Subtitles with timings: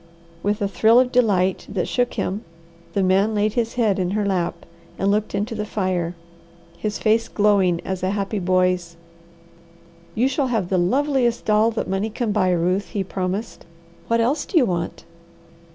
[0.41, 2.43] With a thrill of delight that shook him,
[2.93, 4.65] the man laid his head in her lap
[4.97, 6.15] and looked into the fire,
[6.75, 8.97] his face glowing as a happy boy's.
[10.15, 13.67] "You shall have the loveliest doll that money can buy, Ruth," he promised.
[14.07, 15.03] "What else do you want?"